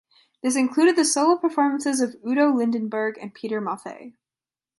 This 0.41 0.55
included 0.55 0.95
the 0.95 1.05
solo 1.05 1.37
performances 1.37 2.01
of 2.01 2.15
Udo 2.27 2.49
Lindenberg 2.51 3.19
and 3.19 3.35
Peter 3.35 3.61
Maffay. 3.61 4.15